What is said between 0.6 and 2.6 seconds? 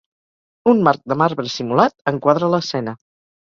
Un marc de marbre simulat, enquadra